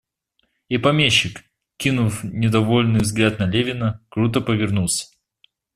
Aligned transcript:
И 0.67 0.79
помещик, 0.79 1.43
кинув 1.77 2.23
недовольный 2.23 3.01
взгляд 3.01 3.37
на 3.37 3.45
Левина, 3.45 4.03
круто 4.09 4.41
повернулся. 4.41 5.05